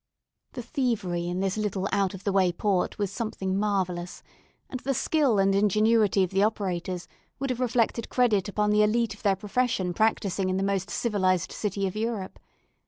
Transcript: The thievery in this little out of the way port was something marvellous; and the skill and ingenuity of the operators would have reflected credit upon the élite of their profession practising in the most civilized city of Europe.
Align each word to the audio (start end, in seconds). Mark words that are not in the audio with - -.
The 0.53 0.63
thievery 0.63 1.27
in 1.27 1.41
this 1.41 1.57
little 1.57 1.87
out 1.91 2.15
of 2.15 2.23
the 2.23 2.31
way 2.31 2.51
port 2.51 2.97
was 2.97 3.11
something 3.11 3.55
marvellous; 3.59 4.23
and 4.67 4.79
the 4.79 4.95
skill 4.95 5.37
and 5.37 5.53
ingenuity 5.53 6.23
of 6.23 6.31
the 6.31 6.41
operators 6.41 7.07
would 7.37 7.51
have 7.51 7.59
reflected 7.59 8.09
credit 8.09 8.49
upon 8.49 8.71
the 8.71 8.79
élite 8.79 9.13
of 9.13 9.21
their 9.21 9.35
profession 9.35 9.93
practising 9.93 10.49
in 10.49 10.57
the 10.57 10.63
most 10.63 10.89
civilized 10.89 11.51
city 11.51 11.85
of 11.85 11.95
Europe. 11.95 12.39